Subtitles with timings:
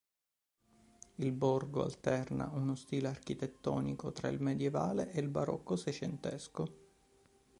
[1.17, 6.75] Il borgo alterna uno stile architettonico tra il medievale e il barocco seicentesco.